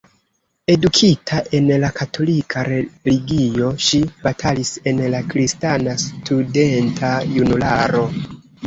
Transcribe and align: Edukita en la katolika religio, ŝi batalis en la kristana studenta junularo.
Edukita 0.75 1.41
en 1.57 1.67
la 1.83 1.91
katolika 1.99 2.63
religio, 2.69 3.69
ŝi 3.89 4.01
batalis 4.25 4.75
en 4.93 5.05
la 5.17 5.23
kristana 5.35 5.97
studenta 6.09 7.17
junularo. 7.39 8.07